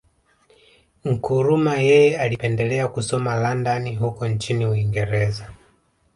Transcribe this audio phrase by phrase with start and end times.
[1.11, 5.53] Nkrumah yeye alipendelea kusoma London huko nchini Uingereza